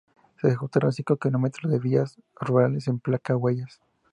Se 0.41 0.47
ejecutaron 0.47 0.91
cinco 0.91 1.15
kilómetros 1.17 1.71
de 1.71 1.77
vías 1.77 2.19
rurales, 2.33 2.87
en 2.87 2.97
placa 2.97 3.37
huellas. 3.37 3.79